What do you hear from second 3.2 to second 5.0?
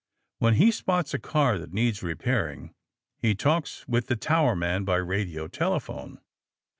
talks with the towerman by